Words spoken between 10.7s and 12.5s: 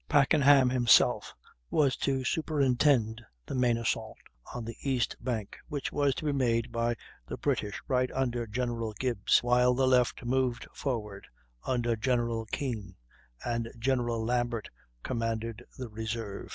forward under General